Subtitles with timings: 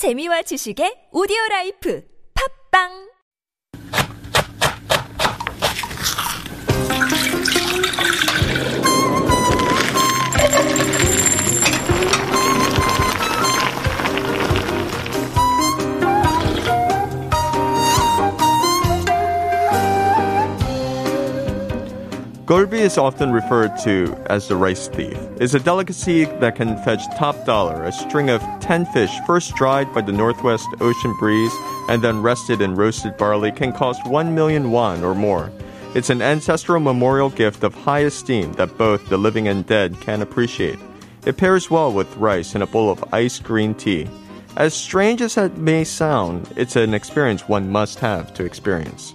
[0.00, 2.00] 재미와 지식의 오디오 라이프.
[2.32, 3.09] 팝빵
[22.50, 25.16] Gulbi is often referred to as the rice thief.
[25.36, 27.84] It's a delicacy that can fetch top dollar.
[27.84, 31.52] A string of 10 fish first dried by the northwest ocean breeze
[31.88, 35.52] and then rested in roasted barley can cost 1 million won or more.
[35.94, 40.20] It's an ancestral memorial gift of high esteem that both the living and dead can
[40.20, 40.80] appreciate.
[41.24, 44.08] It pairs well with rice and a bowl of ice green tea.
[44.56, 49.14] As strange as that may sound, it's an experience one must have to experience.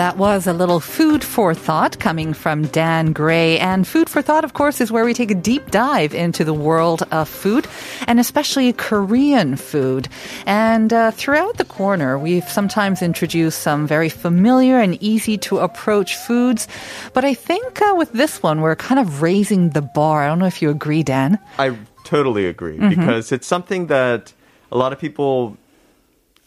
[0.00, 3.58] That was a little food for thought coming from Dan Gray.
[3.58, 6.54] And food for thought, of course, is where we take a deep dive into the
[6.54, 7.66] world of food
[8.06, 10.08] and especially Korean food.
[10.46, 16.16] And uh, throughout the corner, we've sometimes introduced some very familiar and easy to approach
[16.16, 16.66] foods.
[17.12, 20.24] But I think uh, with this one, we're kind of raising the bar.
[20.24, 21.38] I don't know if you agree, Dan.
[21.58, 24.32] I totally agree because it's something that
[24.72, 25.58] a lot of people.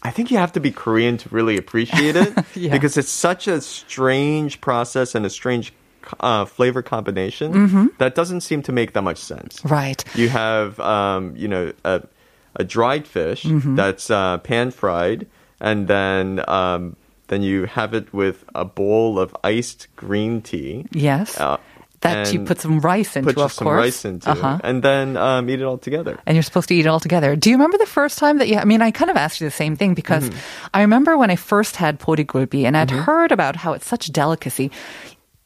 [0.03, 2.71] I think you have to be Korean to really appreciate it Yeah.
[2.73, 5.73] because it's such a strange process and a strange
[6.19, 9.63] uh, flavor combination that doesn't seem to make that much sense.
[9.63, 10.03] Right.
[10.15, 12.03] You have, um, you know, a,
[12.57, 15.27] a dried fish that's uh, pan fried,
[15.61, 16.97] and then um,
[17.29, 20.85] then you have it with a bowl of iced green tea.
[20.91, 21.39] Yes.
[21.39, 21.57] Uh,
[22.03, 23.79] that you put some rice into, put of some course.
[23.79, 24.59] rice into, Uh-huh.
[24.63, 26.19] and then um, eat it all together.
[26.25, 27.35] and you're supposed to eat it all together.
[27.35, 28.57] Do you remember the first time that you?
[28.57, 30.69] I mean, I kind of asked you the same thing because Mm-hmm.
[30.77, 34.11] I remember when I first had porigulbi and I'd heard about how it's such a
[34.11, 34.69] delicacy.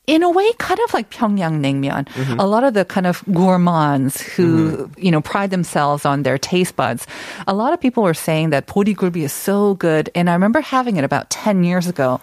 [0.08, 2.08] In a way, kind of like Pyongyang naengmyeon.
[2.08, 2.40] Mm-hmm.
[2.40, 6.78] A lot of the kind of gourmands who, you know, pride themselves on their taste
[6.78, 7.06] buds.
[7.45, 10.10] A lot of people were saying that porigulbi is so good.
[10.16, 12.22] And I remember having it about 10 years ago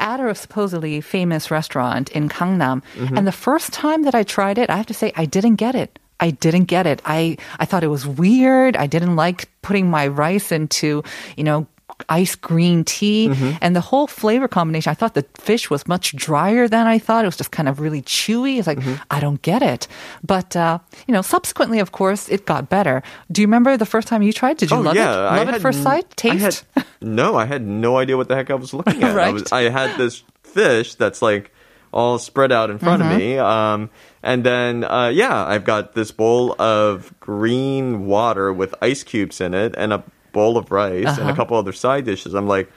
[0.00, 2.82] at a supposedly famous restaurant in Gangnam.
[2.96, 3.18] Mm-hmm.
[3.18, 5.74] And the first time that I tried it, I have to say, I didn't get
[5.74, 5.98] it.
[6.18, 7.02] I didn't get it.
[7.04, 8.76] I, I thought it was weird.
[8.76, 11.04] I didn't like putting my rice into,
[11.36, 11.66] you know,
[12.08, 13.58] ice green tea Mm-hmm.
[13.60, 14.90] and the whole flavor combination.
[14.90, 17.24] I thought the fish was much drier than I thought.
[17.24, 18.58] It was just kind of really chewy.
[18.58, 19.02] It's like, Mm-hmm.
[19.10, 19.88] I don't get it.
[20.22, 23.02] But, uh, you know, subsequently, of course, it got better.
[23.32, 24.56] Do you remember the first time you tried?
[24.58, 25.00] Did you love it?
[25.00, 26.04] Oh, I Love it had first sight?
[26.24, 26.64] I had- Taste?
[27.00, 29.10] no, I had no idea what the heck I was looking at.
[29.12, 29.32] I, Right.
[29.34, 31.52] was, I had this fish that's like
[31.92, 33.12] all spread out in front Mm-hmm.
[33.12, 33.38] of me.
[33.38, 33.90] Um,
[34.22, 39.54] and then, uh, yeah, I've got this bowl of green water with ice cubes in
[39.54, 40.02] it and a
[40.36, 41.34] bowl of rice and a Uh-huh.
[41.40, 42.32] couple other side dishes.
[42.34, 42.68] I'm like,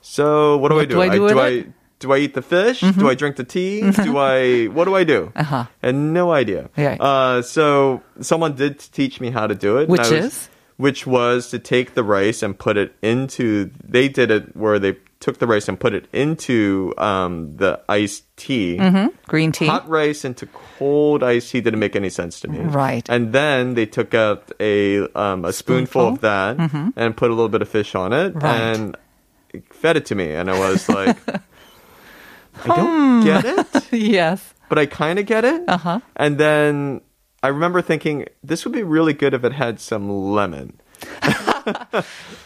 [0.00, 0.94] so what do I do?
[0.94, 1.40] do I do with do?
[1.40, 1.66] I
[2.00, 2.80] do I eat the fish?
[2.80, 3.80] Do I drink the tea?
[4.08, 5.20] Do I what do I do?
[5.32, 5.38] Mm-hmm.
[5.40, 5.64] Uh-huh.
[5.82, 6.68] And no idea.
[6.76, 6.96] Yeah.
[7.00, 9.88] Uh, so someone did teach me how to do it.
[9.88, 10.48] Which was- is?
[10.76, 13.70] which was to take the rice and put it into.
[13.96, 18.24] They did it where they took the rice and put it into um, the iced
[18.36, 18.76] tea.
[19.26, 19.64] Green tea?
[19.66, 20.44] Hot rice into
[20.78, 22.58] cold iced tea didn't make any sense to me.
[22.58, 23.08] Right.
[23.08, 26.58] And then they took out a um, a spoonful, of that
[26.94, 28.38] and put a little bit of fish on it Mm-hmm.
[28.46, 28.76] Right.
[28.76, 28.96] and
[29.70, 31.16] fed it to me, and I was like,
[32.64, 34.52] I don't get it yes.
[34.68, 35.62] but I kind of get it.
[35.68, 36.00] Uh-huh.
[36.16, 37.00] And then
[37.42, 40.80] I remember thinking this would be really good if it had some lemon.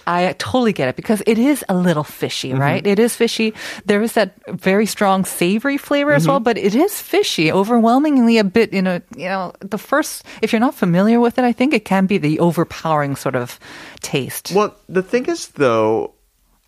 [0.07, 2.61] I totally get it because it is a little fishy, Mm-hmm.
[2.61, 2.87] right?
[2.87, 3.55] It is fishy.
[3.87, 6.31] There is that very strong savory flavor as Mm-hmm.
[6.31, 10.53] well, but it is fishy, overwhelmingly a bit, you know, you know, the first, if
[10.53, 13.59] you're not familiar with it, I think it can be the overpowering sort of
[14.01, 14.53] taste.
[14.55, 16.15] Well, the thing is, though,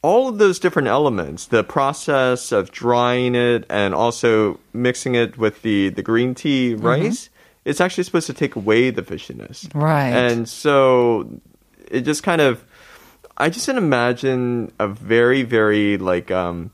[0.03, 5.61] all of those different elements, the process of drying it and also mixing it with
[5.63, 7.29] the, the green tea rice,
[7.67, 9.69] it's actually supposed to take away the fishiness.
[9.75, 10.09] Right.
[10.09, 11.29] And so
[11.91, 12.65] it just kind of,
[13.37, 16.71] I just didn't imagine a very, very like, um,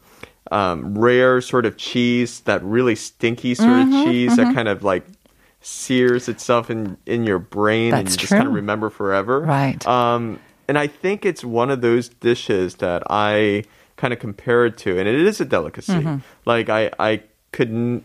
[0.51, 4.85] um, rare sort of cheese, that really stinky sort Mm-hmm, of cheese that kind of
[4.85, 5.05] like
[5.61, 9.41] sears itself in, in your brain and That's you just kind of remember forever.
[9.41, 9.85] Right.
[9.87, 10.39] Um,
[10.69, 13.65] and I think it's one of those dishes that I
[13.97, 15.93] kind of compare it to, and it is a delicacy.
[15.93, 16.19] Mm-hmm.
[16.45, 18.03] Like I, I could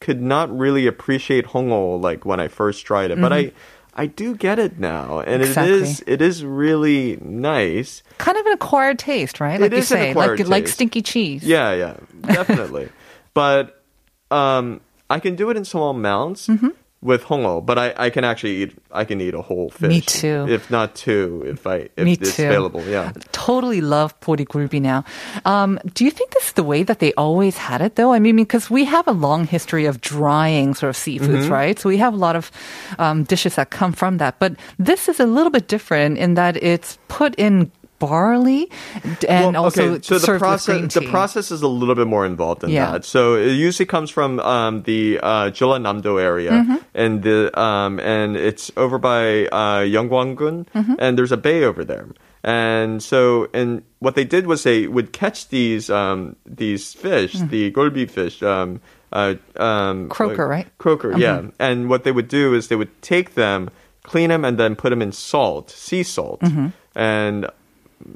[0.00, 3.52] could not really appreciate hongo like when I first tried it, but I.
[3.94, 5.56] I do get it now, and it is.
[5.56, 6.12] Exactly.
[6.12, 8.02] it is really nice.
[8.18, 9.60] kind of an acquired taste, right?
[9.60, 11.44] Like It you is say, like, like stinky cheese.
[11.44, 12.88] Yeah, yeah, definitely.
[13.34, 13.82] but
[14.32, 16.48] um, I can do it in small amounts.
[16.48, 16.68] Mm-hmm
[17.04, 19.88] with hongo, but I, I can actually eat I can eat a whole fish.
[19.88, 20.46] Me too.
[20.48, 22.46] If not two, if I if Me it's too.
[22.46, 23.12] available, yeah.
[23.32, 25.04] Totally love porigulbi now.
[25.44, 28.12] Um, do you think this is the way that they always had it though?
[28.12, 31.52] I mean, because we have a long history of drying sort of seafoods, mm-hmm.
[31.52, 31.78] right?
[31.78, 32.50] So we have a lot of
[32.98, 36.56] um, dishes that come from that, but this is a little bit different in that
[36.56, 37.70] it's put in
[38.06, 38.68] barley
[39.28, 42.60] and Well, also okay, so the process the process is a little bit more involved
[42.62, 42.92] than Yeah.
[42.92, 43.04] that.
[43.04, 46.76] So it usually comes from um, the uh, Jeollanam-do area, Mm-hmm.
[46.94, 50.94] and the um, and it's over by uh, Yeonggwang-gun, Mm-hmm.
[50.98, 52.06] and there's a bay over there.
[52.44, 57.48] And so, and what they did was they would catch these um, these fish, Mm.
[57.48, 58.80] the golbi fish, um,
[59.12, 60.66] uh, um, Croaker, right?
[60.68, 60.82] Mm-hmm.
[60.82, 61.48] Croaker, yeah.
[61.58, 63.70] And what they would do is they would take them,
[64.02, 66.66] clean them, and then put them in salt, sea salt, Mm-hmm.
[66.98, 67.46] and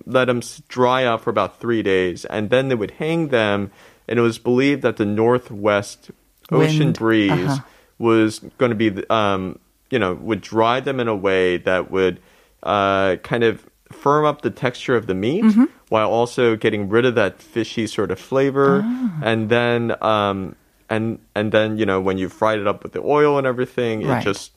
[0.07, 3.71] let them dry out for about three days, and then they would hang them.
[4.07, 6.11] And it was believed that the northwest
[6.51, 7.63] ocean Wind, breeze uh-huh.
[7.99, 9.59] was going to be, the- um,
[9.91, 12.21] you know, would dry them in a way that would
[12.63, 15.65] uh, kind of firm up the texture of the meat Mm-hmm.
[15.89, 18.83] while also getting rid of that fishy sort of flavor.
[18.85, 19.21] Ah.
[19.23, 20.57] And then, um,
[20.91, 24.07] and and then you know when you fried it up with the oil and everything,
[24.07, 24.21] Right.
[24.21, 24.53] it just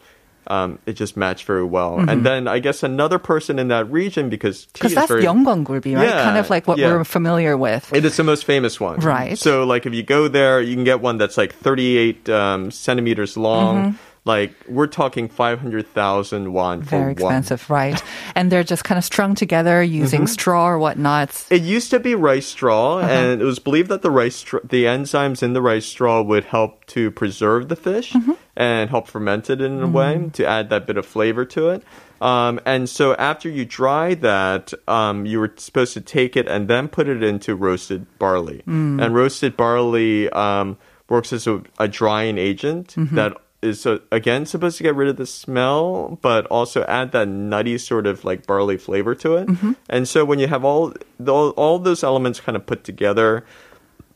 [0.47, 1.99] um, it just matched very well.
[1.99, 6.07] And then I guess another person in that region because Because that's very Yeonggwangulbi, right?
[6.07, 6.87] Yeah, kind of like what yeah.
[6.87, 7.93] we're familiar with.
[7.93, 8.99] it is the most famous one.
[8.99, 9.37] Right.
[9.37, 13.37] So, like, if you go there, you can get one that's like 38 um, centimeters
[13.37, 13.97] long.
[14.23, 16.89] Like, we're talking 500,000 won for Mm-hmm.
[16.89, 17.11] Very one.
[17.13, 18.01] expensive, right?
[18.35, 20.27] And they're just kind of strung together using Mm-hmm.
[20.27, 21.45] straw or whatnot.
[21.49, 23.07] It used to be rice straw, Uh-huh.
[23.09, 26.45] and it was believed that the rice, str- the enzymes in the rice straw would
[26.45, 28.31] help to preserve the fish Mm-hmm.
[28.55, 31.83] and help ferment it in a way to add that bit of flavor to it.
[32.21, 36.67] Um, and so after you dry that, um, you were supposed to take it and
[36.67, 38.61] then put it into roasted barley.
[38.67, 39.01] Mm.
[39.03, 40.77] And roasted barley um,
[41.09, 43.15] works as a, a drying agent Mm-hmm.
[43.15, 47.27] that is uh, again supposed to get rid of the smell, but also add that
[47.27, 49.47] nutty sort of like barley flavor to it.
[49.47, 49.73] Mm-hmm.
[49.89, 53.45] And so when you have all the, all those elements kind of put together,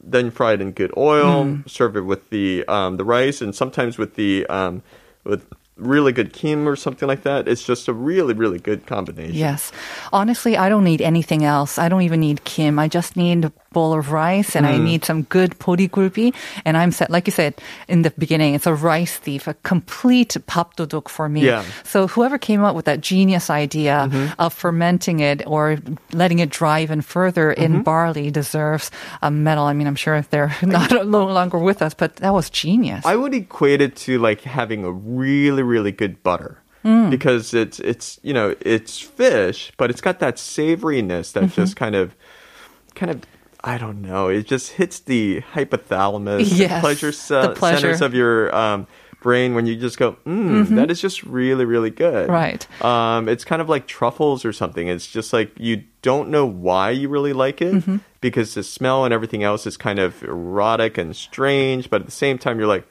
[0.02, 1.70] then fry it in good oil, Mm.
[1.70, 4.82] serve it with the um, the rice, and sometimes with the um,
[5.24, 7.48] with really good kim or something like that.
[7.48, 9.36] It's just a really really good combination.
[9.36, 9.72] Yes.
[10.14, 11.78] Honestly, I don't need anything else.
[11.78, 12.80] I don't even need Kim.
[12.80, 14.84] I just need a bowl of rice and I Mm.
[14.86, 16.34] need some good porigulbi.
[16.64, 17.56] And I'm set, like you said
[17.90, 21.42] in the beginning, it's a rice thief, a complete papdodok for me.
[21.42, 21.64] Yeah.
[21.84, 24.40] So whoever came up with that genius idea Mm-hmm.
[24.40, 25.78] of fermenting it or
[26.14, 27.82] letting it dry even further in Mm-hmm.
[27.84, 28.92] barley deserves
[29.22, 29.66] a medal.
[29.66, 33.06] I mean, I'm sure if they're not no longer with us, but that was genius.
[33.06, 36.62] I would equate it to like having a really really good butter.
[36.84, 37.10] Mm.
[37.10, 41.62] Because it's it's you know it's fish, but it's got that savoriness that Mm-hmm.
[41.62, 42.16] just kind of
[42.94, 43.22] kind of
[43.64, 44.28] I don't know.
[44.28, 47.78] It just hits the hypothalamus, Yes, the pleasure, ce- the pleasure.
[47.80, 48.86] centers of your um,
[49.24, 52.30] brain when you just go, mm, that is just really really good.
[52.30, 52.68] Right.
[52.86, 54.88] Um, it's kind of like truffles or something.
[54.88, 57.98] It's just like you don't know why you really like it Mm-hmm.
[58.22, 62.12] because the smell and everything else is kind of erotic and strange, but at the
[62.12, 62.88] same time you're like,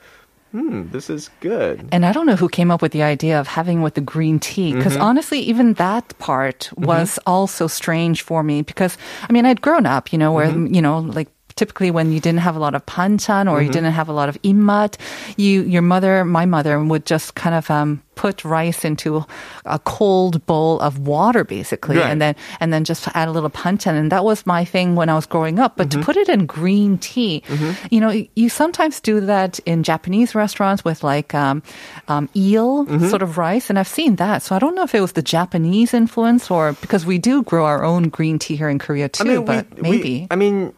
[0.54, 1.88] hmm, this is good.
[1.90, 4.38] And I don't know who came up with the idea of having with the green
[4.38, 4.70] tea.
[4.72, 5.02] Because Mm-hmm.
[5.02, 8.62] honestly, even that part was also strange for me.
[8.62, 8.94] Because,
[9.28, 10.70] I mean, I'd grown up, you know, where, Mm-hmm.
[10.74, 13.92] you know, like, Typically, when you didn't have a lot of panchan or you didn't
[13.92, 14.96] have a lot of immat,
[15.36, 19.24] you your mother, my mother, would just kind of um, put rice into
[19.64, 22.10] a cold bowl of water, basically, Right.
[22.10, 23.94] and then and then just add a little panchan.
[23.94, 25.76] And that was my thing when I was growing up.
[25.76, 27.44] But to put it in green tea,
[27.88, 31.62] you know, you sometimes do that in Japanese restaurants with like um,
[32.08, 34.42] um, eel sort of rice, and I've seen that.
[34.42, 37.64] So I don't know if it was the Japanese influence or because we do grow
[37.64, 39.42] our own green tea here in Korea too.
[39.42, 40.26] but we- maybe.
[40.32, 40.72] I mean,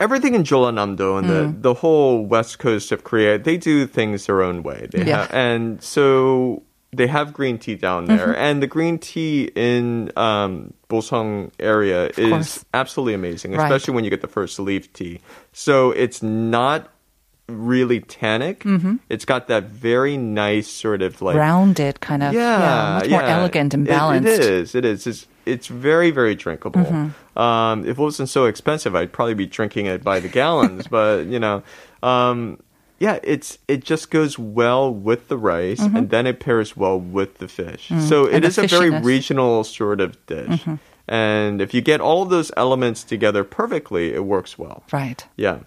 [0.00, 1.62] everything in Jeollanam-do and the, Mm.
[1.62, 4.88] the whole west coast of Korea, they do things their own way.
[4.90, 5.18] They Yeah.
[5.22, 6.62] have, and so
[6.94, 8.34] they have green tea down there, Mm-hmm.
[8.46, 12.58] and the green tea in um, Boseong area course.
[12.58, 13.64] is absolutely amazing, Right.
[13.64, 15.20] especially when you get the first leaf tea.
[15.52, 16.88] So it's not
[17.48, 18.64] really tannic.
[19.08, 23.38] It's got that very nice sort of like rounded kind of yeah, much more yeah.
[23.38, 24.28] elegant and It- balanced.
[24.28, 24.74] it is.
[24.74, 25.06] It is.
[25.06, 26.80] It's, it's very, very drinkable.
[26.82, 27.08] Mm-hmm.
[27.36, 30.86] Um, if it wasn't so expensive, I'd probably be drinking it by the gallons.
[30.90, 31.62] but you know,
[32.02, 32.60] um,
[32.98, 37.38] yeah, it's it just goes well with the rice, and then it pairs well with
[37.38, 37.88] the fish.
[37.88, 38.34] So Mm-hmm.
[38.34, 38.90] And it is a very.
[38.90, 39.04] Mm-hmm.
[39.04, 40.64] regional sort of dish.
[41.09, 44.83] And if you get all of those elements together perfectly, it works well.
[44.91, 45.23] Right.
[45.37, 45.59] Yeah.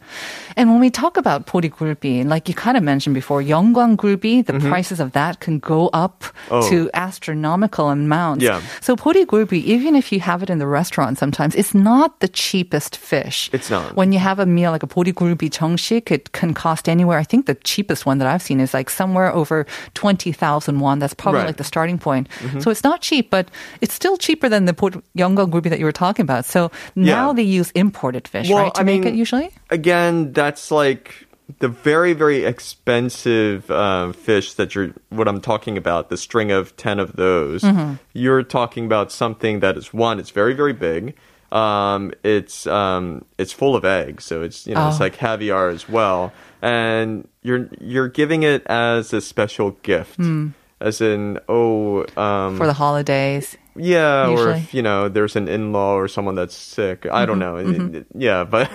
[0.55, 5.01] And when we talk about 보리굴비, like you kind of mentioned before, 영광굴비, the prices
[5.01, 6.55] of that can go up Mm-hmm.
[6.55, 6.69] Oh.
[6.71, 8.43] to astronomical amounts.
[8.45, 8.61] Yeah.
[8.81, 12.97] So 보리굴비, even if you have it in the restaurant sometimes, it's not the cheapest
[12.97, 13.49] fish.
[13.53, 13.95] It's not.
[13.97, 17.19] When you have a meal like a 보리굴비 정식, it can cost anywhere.
[17.19, 19.65] I think the cheapest one that I've seen is like somewhere over
[19.95, 20.99] 20,000 won.
[20.99, 21.47] That's probably Right.
[21.49, 22.29] like the starting point.
[22.61, 23.49] So it's not cheap, but
[23.81, 26.46] it's still cheaper than the 보리- Jungle groupie that you were talking about.
[26.46, 27.34] So now yeah.
[27.34, 29.50] they use imported fish, well, right, to I make mean, it usually?
[29.72, 31.26] Again, that's like
[31.60, 36.76] the very very expensive uh, fish that you're what i'm talking about the string of
[36.76, 37.94] 10 of those mm-hmm.
[38.14, 41.16] you're talking about something that is one it's very very big
[41.52, 44.90] um, it's um, it's full of eggs so it's you know oh.
[44.90, 50.52] it's like caviar as well and you're you're giving it as a special gift mm.
[50.82, 54.54] as in oh um, for the holidays yeah, or usually.
[54.54, 54.64] Mm-hmm.
[54.64, 57.06] if you know there's an in-law or someone that's sick.
[57.12, 57.58] I don't know.
[57.58, 58.70] It- yeah, but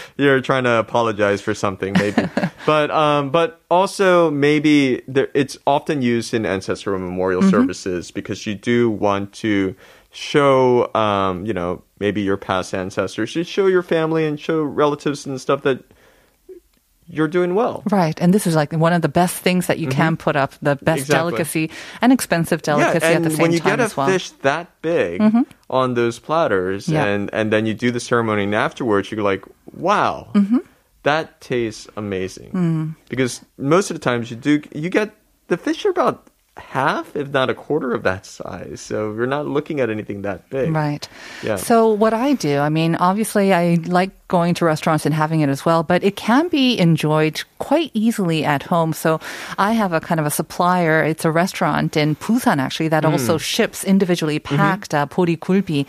[0.16, 2.22] you're trying to apologize for something, maybe.
[2.66, 7.50] but um, but also maybe there, it's often used in ancestral memorial Mm-hmm.
[7.50, 9.74] services because you do want to
[10.12, 13.34] show, um, you know, maybe your past ancestors.
[13.36, 15.82] You show your family and show relatives and stuff that
[17.10, 17.82] you're doing well.
[17.90, 18.18] Right.
[18.20, 20.76] And this is like one of the best things that you can put up, the
[20.76, 20.98] best Mm-hmm.
[21.00, 21.30] Exactly.
[21.30, 23.42] delicacy and expensive delicacy yeah, at the same time.
[23.42, 24.06] when you time get a well.
[24.06, 24.12] Mm-hmm.
[24.12, 25.20] fish that big
[25.68, 27.04] on those platters, Yeah.
[27.04, 30.58] and and then you do the ceremony, and afterwards you're like, wow, Mm-hmm.
[31.02, 32.50] that tastes amazing.
[32.52, 32.94] Mm.
[33.08, 35.10] Because most of the times you do, you get
[35.48, 36.26] the fish are about
[36.56, 38.80] half, if not a quarter of that size.
[38.80, 40.70] So you're not looking at anything that big.
[40.74, 41.08] Right.
[41.42, 41.56] Yeah.
[41.56, 45.50] So what I do, I mean, obviously I like going to restaurants and having it
[45.50, 48.92] as well, but it can be enjoyed quite easily at home.
[48.94, 49.18] So
[49.58, 51.02] I have a kind of a supplier.
[51.10, 53.12] It's a restaurant in Busan actually that Mm.
[53.12, 54.56] also ships individually Mm-hmm.
[54.56, 55.84] packed uh, pori gulbi,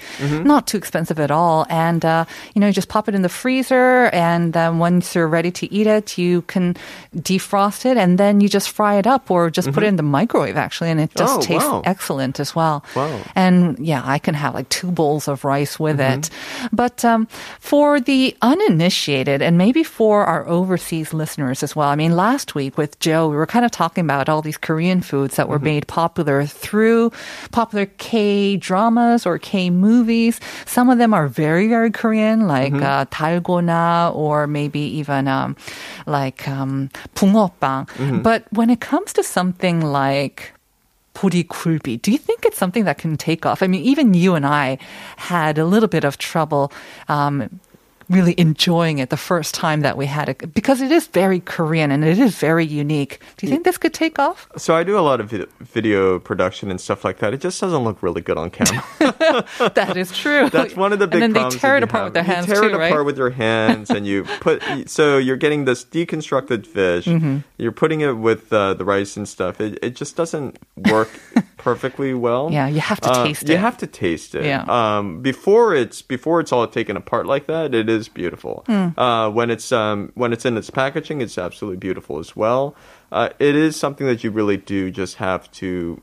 [0.54, 1.66] not too expensive at all.
[1.70, 5.30] And uh, you know, you just pop it in the freezer, and then once you're
[5.38, 6.76] ready to eat it, you can
[7.16, 10.04] defrost it, and then you just fry it up or just put it in the
[10.18, 11.54] microwave actually, and it just Mm-hmm.
[11.54, 11.82] Oh, tastes wow.
[11.86, 12.84] excellent as well.
[12.96, 13.20] Wow.
[13.36, 16.20] And yeah, I can have like two bowls of rice with Mm-hmm.
[16.20, 16.30] it.
[16.74, 17.28] But um,
[17.60, 22.79] for the uninitiated, and maybe for our overseas listeners as well, I mean, last week
[22.79, 25.65] with Joe, we were kind of talking about all these Korean foods that were Mm-hmm.
[25.65, 27.11] made popular through
[27.51, 30.39] popular K dramas or K movies.
[30.67, 32.83] Some of them are very, very Korean, like Mm-hmm.
[32.83, 35.57] uh, 달고나, or maybe even um,
[36.07, 37.89] like um, 붕어빵.
[37.99, 38.23] Mm-hmm.
[38.23, 40.53] But when it comes to something like
[41.17, 42.03] 보리굴비.
[42.03, 43.63] Do you think it's something that can take off?
[43.63, 44.77] I mean, even you and I
[45.17, 46.71] had a little bit of trouble
[47.09, 47.49] um,
[48.12, 51.92] really enjoying it the first time that we had it because it is very Korean
[51.92, 53.20] and it is very unique.
[53.38, 54.48] Do you think this could take off?
[54.58, 57.34] So I do a lot of vid- video production and stuff like that.
[57.34, 58.84] It just doesn't look really good on camera.
[59.76, 60.50] that is true.
[60.50, 62.06] That's one of the big And then they tear it apart have.
[62.06, 62.92] with their hands you tear too, it right?
[62.92, 64.62] apart with your hands, and you put.
[64.90, 67.06] So you're getting this deconstructed fish.
[67.06, 67.38] Mm-hmm.
[67.58, 69.62] You're putting it with uh, the rice and stuff.
[69.62, 71.10] It it just doesn't work
[71.64, 72.50] perfectly well.
[72.52, 73.50] Yeah, you have to Uh, taste it.
[73.50, 74.46] You have to taste it.
[74.46, 74.64] Yeah.
[74.68, 78.64] Um, before it's before it's all taken apart like that, it is beautiful.
[78.68, 79.00] Hmm.
[79.00, 82.76] Uh, when it's um, when it's in its packaging, it's absolutely beautiful as well.
[83.12, 86.02] Uh, it is something that you really do just have to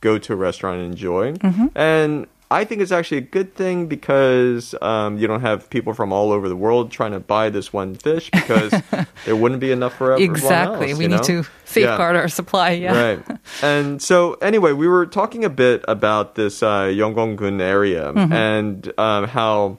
[0.00, 1.32] go to a restaurant and enjoy.
[1.32, 1.66] Mm-hmm.
[1.74, 6.12] And I think it's actually a good thing because um, you don't have people from
[6.12, 8.70] all over the world trying to buy this one fish because
[9.24, 10.90] there wouldn't be enough for everyone Exactly.
[10.90, 12.70] else, we need to safeguard our supply.
[12.70, 12.96] Yeah.
[12.96, 13.38] Right.
[13.60, 18.32] And so, anyway, we were talking a bit about this uh, area Mm-hmm.
[18.32, 19.78] and um, how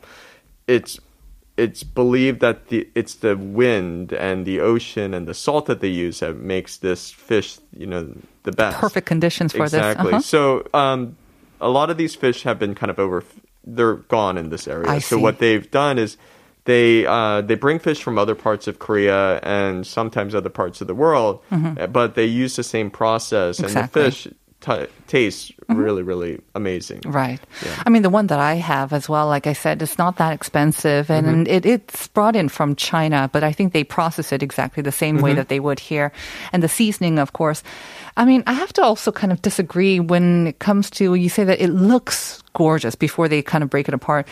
[0.68, 1.00] it's
[1.58, 5.88] it's believed that the it's the wind and the ocean and the salt that they
[5.88, 8.14] use that makes this fish, you know,
[8.44, 8.78] the best.
[8.78, 10.12] Perfect conditions for exactly.
[10.12, 10.34] this.
[10.34, 10.64] Uh-huh.
[10.64, 11.16] So, um,
[11.66, 13.24] a lot of these fish have been kind of over.
[13.66, 14.90] They're gone in this area.
[14.90, 15.22] I so see.
[15.22, 16.18] what they've done is
[16.66, 20.88] they uh, they bring fish from other parts of Korea and sometimes other parts of
[20.88, 23.66] the world, uh, but they use the same process, Mm-hmm.
[23.66, 24.02] Exactly.
[24.04, 24.34] and the fish
[24.66, 27.02] t- tastes really really amazing.
[27.06, 27.40] Right.
[27.64, 27.84] Yeah.
[27.86, 30.34] I mean, the one that I have as well, like I said, it's not that
[30.34, 31.54] expensive and Mm-hmm.
[31.56, 35.16] it, it's brought in from China, but I think they process it exactly the same
[35.16, 35.24] Mm-hmm.
[35.26, 36.12] way that they would here.
[36.52, 37.64] And the seasoning, of course.
[38.18, 41.44] I mean, I have to also kind of disagree when it comes to, you say
[41.44, 44.28] that it looks gorgeous before they kind of break it apart.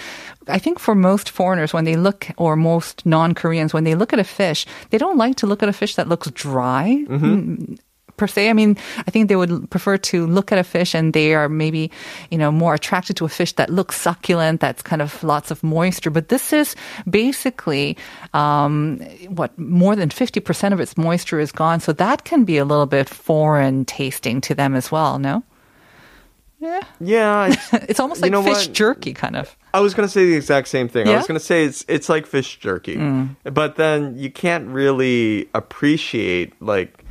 [0.47, 4.19] I think for most foreigners, when they look, or most non-Koreans, when they look at
[4.19, 7.75] a fish, they don't like to look at a fish that looks dry Mm-hmm.
[8.17, 8.49] Per se.
[8.49, 8.77] I mean,
[9.07, 11.91] I think they would prefer to look at a fish and they are maybe,
[12.31, 15.63] you know, more attracted to a fish that looks succulent, that's kind of lots of
[15.63, 16.09] moisture.
[16.11, 16.75] But this is
[17.09, 17.97] basically,
[18.33, 21.79] um, what, more than 50% of its moisture is gone.
[21.79, 25.43] So that can be a little bit foreign tasting to them as well, no?
[26.59, 26.81] Yeah.
[27.01, 28.73] Yeah, it's, It's almost You like know fish what?
[28.75, 29.57] jerky, kind of.
[29.73, 31.07] I was gonna say the exact same thing.
[31.09, 33.35] I was gonna say it's it's like fish jerky, Mm.
[33.51, 37.02] but then you can't really appreciate like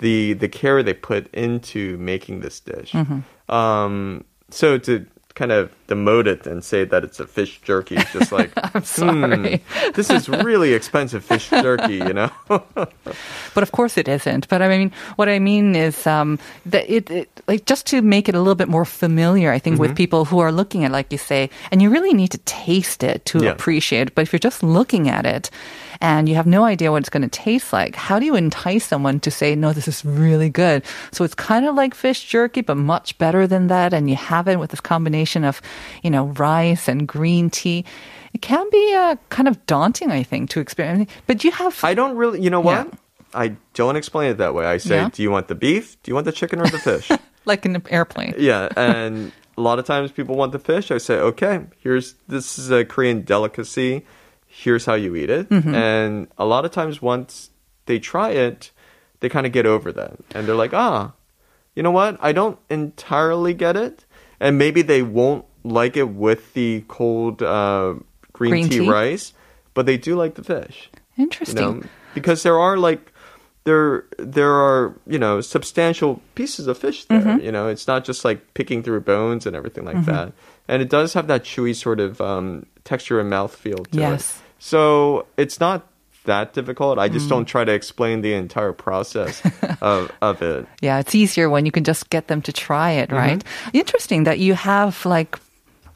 [0.00, 2.92] the the care they put into making this dish.
[2.92, 3.54] Mm-hmm.
[3.54, 8.04] Um, so to kind of demote it and say that it's a fish jerky is
[8.12, 9.58] just like I'm sorry.
[9.58, 12.30] "Hmm, this is really expensive fish jerky, you know.
[13.54, 14.48] But of course it isn't.
[14.48, 18.28] But I mean, what I mean is um, that it, it, like, just to make
[18.28, 19.80] it a little bit more familiar, I think, Mm-hmm.
[19.90, 23.02] with people who are looking at, like you say, and you really need to taste
[23.02, 23.50] it to Yeah.
[23.50, 24.14] appreciate it.
[24.14, 25.50] But if you're just looking at it
[26.04, 28.84] and you have no idea what it's going to taste like, how do you entice
[28.84, 30.82] someone to say, no, this is really good?
[31.12, 33.94] So it's kind of like fish jerky, but much better than that.
[33.94, 35.62] And you have it with this combination of,
[36.02, 37.86] you know, rice and green tea.
[38.34, 41.10] It can be uh, kind of daunting, I think, to experience.
[41.26, 41.82] But you have.
[41.82, 42.82] I don't really, you know Yeah.
[42.84, 42.94] what?
[43.32, 44.66] I don't explain it that way.
[44.66, 45.08] I say, Yeah.
[45.10, 45.96] do you want the beef?
[46.02, 47.10] Do you want the chicken or the fish?
[47.46, 48.34] like in an airplane.
[48.36, 50.90] Yeah, and a lot of times people want the fish.
[50.90, 54.04] I say, okay, here's this is a Korean delicacy.
[54.56, 55.48] Here's how you eat it.
[55.48, 55.74] Mm-hmm.
[55.74, 57.50] And a lot of times, once
[57.86, 58.70] they try it,
[59.20, 61.12] they kind of get over that, and they're like, ah,
[61.74, 62.16] you know what?
[62.20, 64.04] I don't entirely get it,
[64.38, 67.94] and maybe they won't like it with the cold uh,
[68.32, 68.88] green, Green tea, tea?
[68.88, 69.32] rice,
[69.74, 70.90] but they do like the fish.
[71.16, 71.80] You Interesting.
[71.80, 71.82] know,
[72.14, 73.12] because there are like
[73.64, 77.20] there there are you know substantial pieces of fish there.
[77.20, 77.44] Mm-hmm.
[77.44, 80.32] You know, it's not just like picking through bones and everything like that.
[80.68, 84.36] And it does have that chewy sort of um, texture and mouthfeel to Yes.
[84.38, 84.42] it.
[84.58, 85.86] So it's not
[86.24, 86.98] that difficult.
[86.98, 87.12] I Mm.
[87.12, 89.42] just don't try to explain the entire process
[89.82, 90.66] of of it.
[90.80, 93.16] Yeah, it's easier when you can just get them to try it, Mm-hmm.
[93.18, 93.44] right?
[93.72, 95.38] Interesting that you have like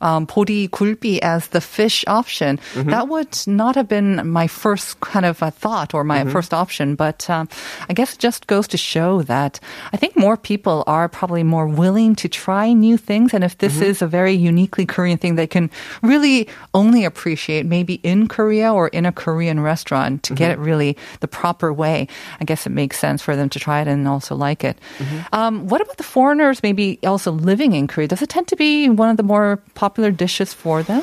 [0.01, 2.59] um, pori gulbi as the fish option.
[2.75, 2.91] Mm-hmm.
[2.91, 6.31] That would not have been my first kind of uh, thought or my mm-hmm.
[6.31, 7.49] first option, but um,
[7.89, 9.61] I guess it just goes to show that
[9.93, 13.35] I think more people are probably more willing to try new things.
[13.35, 13.91] And if this mm-hmm.
[13.91, 15.71] is a very uniquely Korean thing, they can
[16.03, 20.97] really only appreciate maybe in Korea or in a Korean restaurant to get it really
[21.21, 22.09] the proper way.
[22.41, 24.79] I guess it makes sense for them to try it and also like it.
[24.99, 25.35] Mm-hmm.
[25.35, 28.09] Um, what about the foreigners maybe also living in Korea?
[28.09, 31.03] Does it tend to be one of the more popular dishes for them?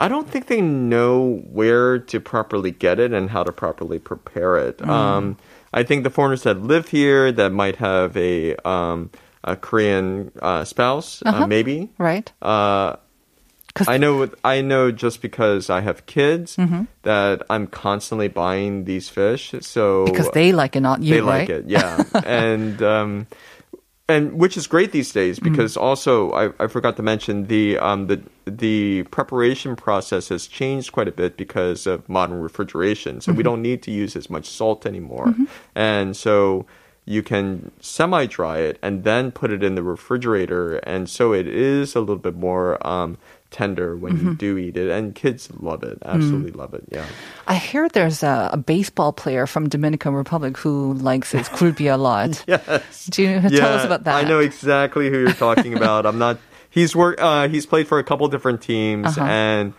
[0.00, 4.56] I don't think they know where to properly get it and how to properly prepare
[4.56, 4.78] it.
[4.78, 4.88] Mm.
[4.88, 5.36] Um,
[5.72, 9.10] I think the foreigners that live here that might have a um,
[9.44, 11.44] a Korean uh, spouse, Uh-huh.
[11.44, 11.90] uh, maybe.
[11.98, 12.32] Right?
[12.42, 12.96] Uh,
[13.88, 14.28] I know.
[14.44, 16.84] I know just because I have kids Mm-hmm.
[17.02, 19.54] that I'm constantly buying these fish.
[19.60, 21.48] So Because they like it, not you, they right?
[21.48, 23.26] like it, yeah, and um,
[24.08, 25.50] and which is great these days Mm-hmm.
[25.52, 30.92] because also I, I forgot to mention the um the the preparation process has changed
[30.92, 33.20] quite a bit because of modern refrigeration.
[33.20, 33.36] So Mm-hmm.
[33.38, 35.34] we don't need to use as much salt anymore,
[35.74, 36.66] and so
[37.04, 41.46] you can semi dry it and then put it in the refrigerator, and so it
[41.48, 43.18] is a little bit more um,
[43.52, 44.28] tender when Mm-hmm.
[44.28, 46.84] you do eat it, and kids love it, absolutely love it.
[46.90, 47.04] Yeah.
[47.46, 51.96] I hear there's a, a baseball player from Dominican Republic who likes his kulbi a
[51.96, 52.42] lot.
[52.48, 53.06] Yes.
[53.06, 54.16] Do you tell us about that?
[54.16, 56.06] I know exactly who you're talking about.
[56.06, 56.38] I'm not.
[56.70, 57.20] He's work.
[57.20, 59.24] Uh, he's played for a couple different teams, Uh-huh.
[59.28, 59.74] and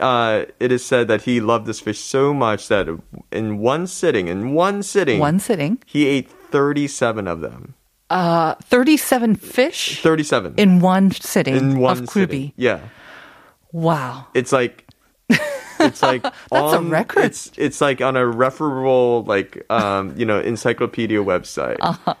[0.00, 2.88] uh, it is said that he loved this fish so much that
[3.32, 7.74] in one sitting, in one sitting, One sitting, he ate 37 of them.
[8.10, 12.52] uh, 37 fish 37 in one sitting in one of sitting.
[12.56, 12.80] Yeah,
[13.72, 14.26] Wow.
[14.34, 14.84] it's like.
[15.80, 17.24] It's like That's a on- record.
[17.26, 21.76] It's it's like on a referable like um you know encyclopedia website.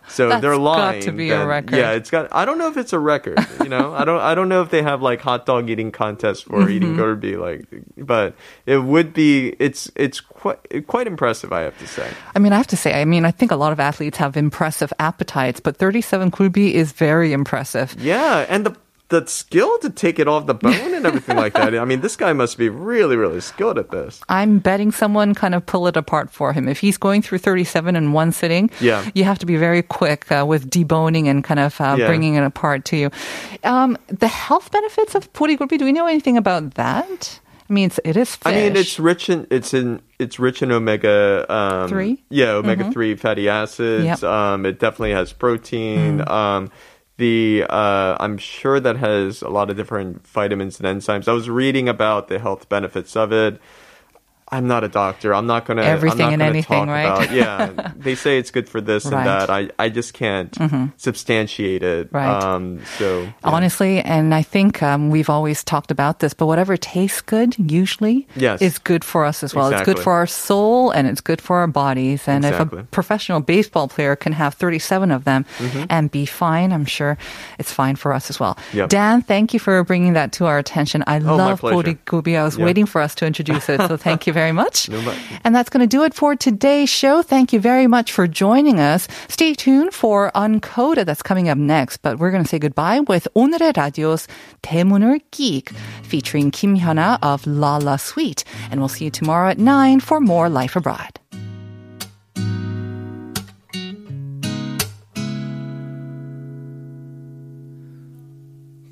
[0.06, 1.02] So That's they're got lying.
[1.02, 1.76] to be a record.
[1.76, 2.28] Yeah, it's got.
[2.32, 3.36] I don't know if it's a record.
[3.60, 4.20] You know, I don't.
[4.20, 7.00] I don't know if they have like hot dog eating contests for eating Mm-hmm.
[7.00, 7.36] gurbi.
[7.36, 9.48] Like, but it would be.
[9.58, 11.52] It's it's quite quite impressive.
[11.52, 12.08] I have to say.
[12.36, 14.36] I mean, I have to say, I mean, I think a lot of athletes have
[14.36, 17.96] impressive appetites, but 37 kulbi is very impressive.
[17.98, 18.76] Yeah, and the
[19.10, 21.74] the skill to take it off the bone and everything like that.
[21.74, 24.20] I mean, this guy must be really really skilled at this.
[24.28, 26.68] I'm betting someone kind of pull it apart for him.
[26.68, 29.08] If he's going through 37 in one sitting, Yeah.
[29.14, 32.06] you have to be very quick uh, with deboning and kind of uh, Yeah.
[32.06, 33.10] bringing it apart to you.
[33.64, 37.40] Um, the health benefits of purigurbi, do we know anything about that?
[37.70, 38.50] I mean, it's, it is fish.
[38.52, 42.22] I mean, it's rich in it's in it's rich in omega um, Three?
[42.30, 44.04] Yeah, omega three fatty acids.
[44.06, 44.22] Yep.
[44.22, 46.26] Um, it definitely has protein.
[46.26, 46.70] Um,
[47.18, 51.28] the uh, I'm sure that has a lot of different vitamins and enzymes.
[51.28, 53.60] I was reading about the health benefits of it.
[54.50, 55.34] I'm not a doctor.
[55.34, 57.24] I'm not gonna Everything I'm and not gonna anything, talk right?
[57.24, 59.12] About, yeah, they say it's good for this Right.
[59.12, 59.28] Mm-hmm.
[59.28, 59.50] and that.
[59.50, 60.56] I I just can't
[60.96, 62.08] substantiate it.
[62.12, 62.28] Right.
[62.28, 63.32] Um, so yeah.
[63.44, 68.26] Honestly, and I think um, we've always talked about this, but whatever tastes good usually
[68.36, 68.62] Yes.
[68.62, 69.72] is good for us as well.
[69.72, 72.26] It's good for our soul and it's good for our bodies.
[72.28, 75.44] And if a professional baseball player can have 37 of them
[75.90, 77.16] and be fine, I'm sure
[77.58, 78.54] it's fine for us as well.
[78.54, 78.78] Mm-hmm.
[78.78, 78.88] Yep.
[78.90, 81.04] Dan, thank you for bringing that to our attention.
[81.06, 81.76] I Oh, love pleasure.
[81.94, 82.38] Borigubi.
[82.38, 82.64] I was Yeah.
[82.64, 84.88] waiting for us to introduce it, so thank you very much.
[84.88, 85.02] No,
[85.42, 87.22] and that's going to do it for today's show.
[87.22, 89.08] Thank you very much for joining us.
[89.26, 93.26] Stay tuned for Uncoda that's coming up next, but we're going to say goodbye with
[93.34, 94.28] 오늘의 라디오's
[94.62, 95.74] 대문을 Geek,"
[96.06, 98.44] featuring Kim Hyuna of Lalasweet.
[98.70, 101.18] And we'll see you tomorrow at 9 for more Life Abroad.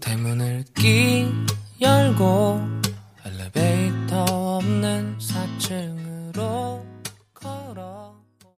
[0.00, 1.26] 대문을 끼
[1.80, 2.75] 열고